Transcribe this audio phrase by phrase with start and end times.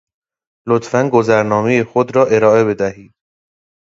[0.69, 3.11] لطفاَ گذرنامهٔ خود را ارائه بدهید.